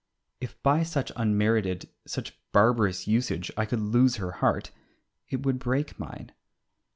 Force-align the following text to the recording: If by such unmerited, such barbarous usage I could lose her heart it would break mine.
If 0.39 0.59
by 0.63 0.81
such 0.81 1.11
unmerited, 1.15 1.87
such 2.07 2.35
barbarous 2.53 3.05
usage 3.07 3.51
I 3.55 3.67
could 3.67 3.81
lose 3.81 4.15
her 4.15 4.31
heart 4.31 4.71
it 5.29 5.45
would 5.45 5.59
break 5.59 5.99
mine. 5.99 6.31